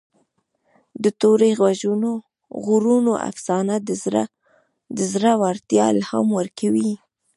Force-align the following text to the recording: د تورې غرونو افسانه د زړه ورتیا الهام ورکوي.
د 1.03 1.05
تورې 1.21 1.51
غرونو 2.65 3.13
افسانه 3.29 3.75
د 4.97 4.99
زړه 5.13 5.31
ورتیا 5.43 5.83
الهام 5.93 6.27
ورکوي. 6.39 6.91